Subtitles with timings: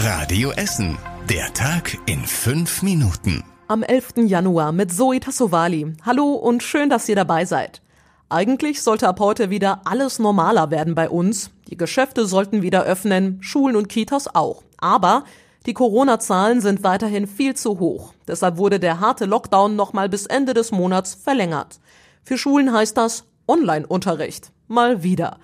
[0.00, 0.96] Radio Essen.
[1.28, 3.42] Der Tag in fünf Minuten.
[3.66, 4.28] Am 11.
[4.28, 5.92] Januar mit Zoe Tassovali.
[6.06, 7.82] Hallo und schön, dass ihr dabei seid.
[8.28, 11.50] Eigentlich sollte ab heute wieder alles normaler werden bei uns.
[11.66, 14.62] Die Geschäfte sollten wieder öffnen, Schulen und Kitas auch.
[14.76, 15.24] Aber
[15.66, 18.14] die Corona-Zahlen sind weiterhin viel zu hoch.
[18.28, 21.80] Deshalb wurde der harte Lockdown nochmal bis Ende des Monats verlängert.
[22.22, 24.52] Für Schulen heißt das Online-Unterricht.
[24.68, 25.40] Mal wieder.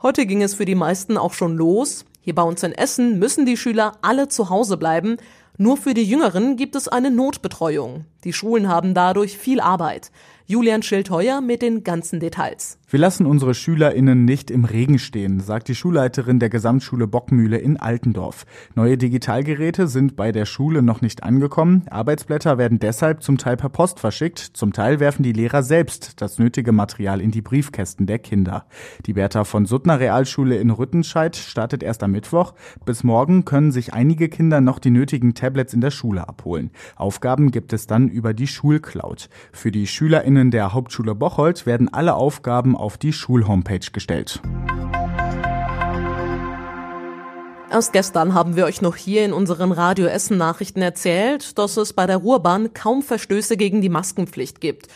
[0.00, 2.06] Heute ging es für die meisten auch schon los.
[2.28, 5.16] Hier bei uns in Essen müssen die Schüler alle zu Hause bleiben.
[5.56, 8.04] Nur für die Jüngeren gibt es eine Notbetreuung.
[8.22, 10.10] Die Schulen haben dadurch viel Arbeit.
[10.44, 12.76] Julian Schildheuer mit den ganzen Details.
[12.90, 17.76] Wir lassen unsere SchülerInnen nicht im Regen stehen, sagt die Schulleiterin der Gesamtschule Bockmühle in
[17.76, 18.46] Altendorf.
[18.74, 21.84] Neue Digitalgeräte sind bei der Schule noch nicht angekommen.
[21.90, 24.38] Arbeitsblätter werden deshalb zum Teil per Post verschickt.
[24.38, 28.64] Zum Teil werfen die Lehrer selbst das nötige Material in die Briefkästen der Kinder.
[29.04, 32.54] Die Bertha von Suttner Realschule in Rüttenscheid startet erst am Mittwoch.
[32.86, 36.70] Bis morgen können sich einige Kinder noch die nötigen Tablets in der Schule abholen.
[36.96, 39.28] Aufgaben gibt es dann über die Schulcloud.
[39.52, 44.40] Für die SchülerInnen der Hauptschule Bocholt werden alle Aufgaben auf die Schulhomepage gestellt.
[47.70, 51.92] Erst gestern haben wir euch noch hier in unseren Radio Essen Nachrichten erzählt, dass es
[51.92, 54.88] bei der Ruhrbahn kaum Verstöße gegen die Maskenpflicht gibt.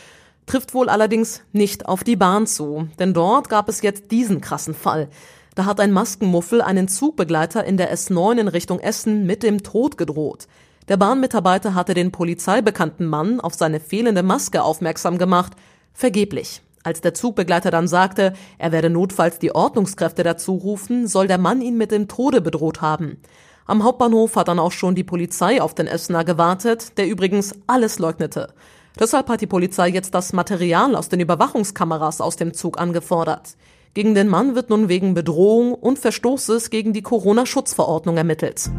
[0.47, 4.74] Trifft wohl allerdings nicht auf die Bahn zu, denn dort gab es jetzt diesen krassen
[4.74, 5.08] Fall.
[5.55, 9.98] Da hat ein Maskenmuffel einen Zugbegleiter in der S9 in Richtung Essen mit dem Tod
[9.98, 10.48] gedroht.
[10.89, 15.52] Der Bahnmitarbeiter hatte den polizeibekannten Mann auf seine fehlende Maske aufmerksam gemacht.
[15.92, 16.62] Vergeblich.
[16.84, 21.62] Als der Zugbegleiter dann sagte, er werde notfalls die Ordnungskräfte dazu rufen, soll der Mann
[21.62, 23.19] ihn mit dem Tode bedroht haben.
[23.66, 27.98] Am Hauptbahnhof hat dann auch schon die Polizei auf den Essener gewartet, der übrigens alles
[28.00, 28.52] leugnete.
[28.98, 33.56] Deshalb hat die Polizei jetzt das Material aus den Überwachungskameras aus dem Zug angefordert.
[33.94, 38.70] Gegen den Mann wird nun wegen Bedrohung und Verstoßes gegen die Corona-Schutzverordnung ermittelt.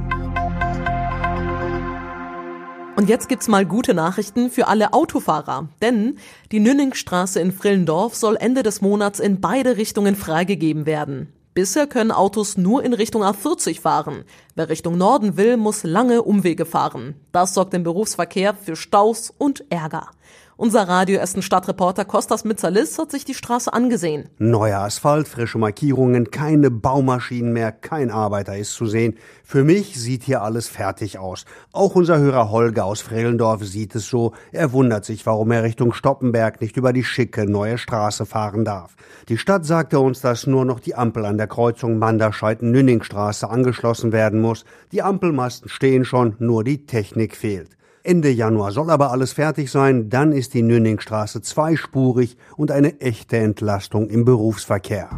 [2.95, 6.19] Und jetzt gibt's mal gute Nachrichten für alle Autofahrer, denn
[6.51, 11.33] die Nünningstraße in Frillendorf soll Ende des Monats in beide Richtungen freigegeben werden.
[11.55, 14.25] Bisher können Autos nur in Richtung A40 fahren.
[14.55, 17.15] Wer Richtung Norden will, muss lange Umwege fahren.
[17.31, 20.09] Das sorgt im Berufsverkehr für Staus und Ärger.
[20.55, 24.29] Unser Radio Essen Stadtreporter Kostas Mitzalis hat sich die Straße angesehen.
[24.37, 29.15] Neuer Asphalt, frische Markierungen, keine Baumaschinen mehr, kein Arbeiter ist zu sehen.
[29.43, 31.45] Für mich sieht hier alles fertig aus.
[31.71, 34.33] Auch unser Hörer Holger aus Frehlendorf sieht es so.
[34.51, 38.95] Er wundert sich, warum er Richtung Stoppenberg nicht über die schicke neue Straße fahren darf.
[39.29, 44.39] Die Stadt sagte uns, dass nur noch die Ampel an der Kreuzung Manderscheid-Nünningstraße angeschlossen werden
[44.39, 44.65] muss.
[44.91, 47.71] Die Ampelmasten stehen schon, nur die Technik fehlt.
[48.05, 53.37] Ende Januar soll aber alles fertig sein, dann ist die Nünningstraße zweispurig und eine echte
[53.37, 55.09] Entlastung im Berufsverkehr.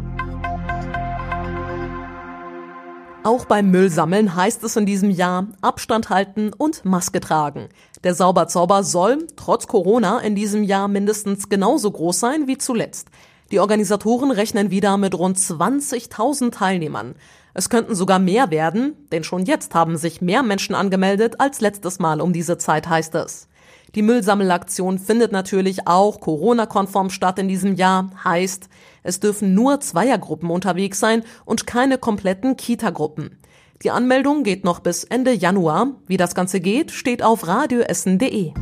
[3.24, 7.70] Auch beim Müllsammeln heißt es in diesem Jahr Abstand halten und Maske tragen.
[8.04, 13.08] Der Sauberzauber soll, trotz Corona, in diesem Jahr mindestens genauso groß sein wie zuletzt.
[13.52, 17.14] Die Organisatoren rechnen wieder mit rund 20.000 Teilnehmern.
[17.54, 21.98] Es könnten sogar mehr werden, denn schon jetzt haben sich mehr Menschen angemeldet als letztes
[21.98, 23.48] Mal um diese Zeit, heißt es.
[23.94, 28.68] Die Müllsammelaktion findet natürlich auch Corona-konform statt in diesem Jahr, heißt,
[29.04, 33.38] es dürfen nur Zweiergruppen unterwegs sein und keine kompletten Kita-Gruppen.
[33.82, 35.92] Die Anmeldung geht noch bis Ende Januar.
[36.06, 38.52] Wie das Ganze geht, steht auf radioessen.de.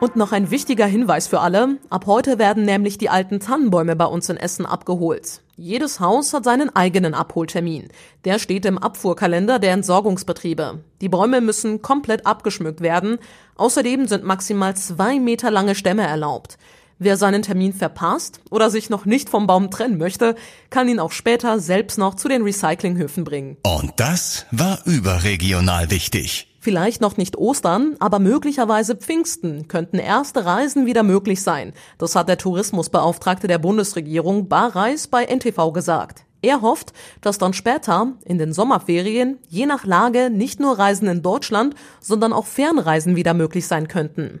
[0.00, 1.76] Und noch ein wichtiger Hinweis für alle.
[1.90, 5.42] Ab heute werden nämlich die alten Tannenbäume bei uns in Essen abgeholt.
[5.56, 7.88] Jedes Haus hat seinen eigenen Abholtermin.
[8.24, 10.82] Der steht im Abfuhrkalender der Entsorgungsbetriebe.
[11.02, 13.18] Die Bäume müssen komplett abgeschmückt werden.
[13.56, 16.56] Außerdem sind maximal zwei Meter lange Stämme erlaubt.
[16.98, 20.34] Wer seinen Termin verpasst oder sich noch nicht vom Baum trennen möchte,
[20.70, 23.58] kann ihn auch später selbst noch zu den Recyclinghöfen bringen.
[23.64, 26.49] Und das war überregional wichtig.
[26.62, 31.72] Vielleicht noch nicht Ostern, aber möglicherweise Pfingsten könnten erste Reisen wieder möglich sein.
[31.96, 36.26] Das hat der Tourismusbeauftragte der Bundesregierung Barreis bei NTV gesagt.
[36.42, 41.22] Er hofft, dass dann später, in den Sommerferien, je nach Lage nicht nur Reisen in
[41.22, 44.40] Deutschland, sondern auch Fernreisen wieder möglich sein könnten.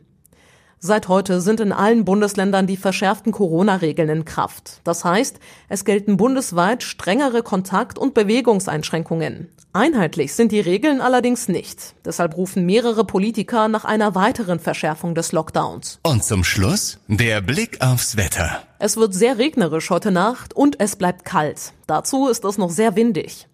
[0.82, 4.80] Seit heute sind in allen Bundesländern die verschärften Corona-Regeln in Kraft.
[4.82, 5.38] Das heißt,
[5.68, 9.50] es gelten bundesweit strengere Kontakt- und Bewegungseinschränkungen.
[9.74, 11.94] Einheitlich sind die Regeln allerdings nicht.
[12.06, 16.00] Deshalb rufen mehrere Politiker nach einer weiteren Verschärfung des Lockdowns.
[16.02, 18.62] Und zum Schluss der Blick aufs Wetter.
[18.78, 21.74] Es wird sehr regnerisch heute Nacht und es bleibt kalt.
[21.86, 23.49] Dazu ist es noch sehr windig.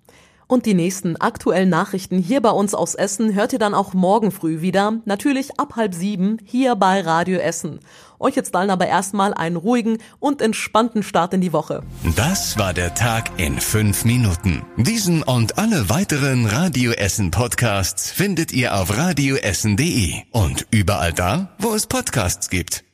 [0.49, 4.31] Und die nächsten aktuellen Nachrichten hier bei uns aus Essen hört ihr dann auch morgen
[4.31, 7.81] früh wieder, natürlich ab halb sieben hier bei Radio Essen.
[8.21, 11.83] Euch jetzt dann aber erstmal einen ruhigen und entspannten Start in die Woche.
[12.15, 14.65] Das war der Tag in fünf Minuten.
[14.77, 21.75] Diesen und alle weiteren Radio Essen Podcasts findet ihr auf radioessen.de und überall da, wo
[21.75, 22.85] es Podcasts gibt.